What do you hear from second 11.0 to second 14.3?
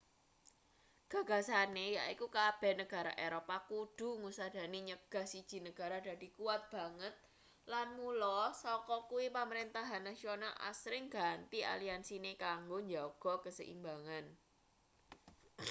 ganti aliansine kanggo njaga kaseimbangan